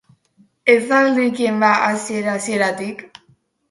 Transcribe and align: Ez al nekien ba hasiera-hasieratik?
Ez 0.75 0.87
al 1.01 1.11
nekien 1.19 1.63
ba 1.67 1.71
hasiera-hasieratik? 1.85 3.09